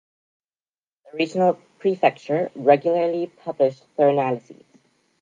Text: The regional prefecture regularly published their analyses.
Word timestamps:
The 1.05 1.15
regional 1.17 1.59
prefecture 1.77 2.49
regularly 2.55 3.27
published 3.27 3.83
their 3.97 4.09
analyses. 4.09 4.63